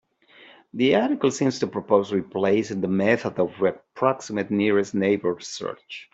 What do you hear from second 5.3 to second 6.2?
search.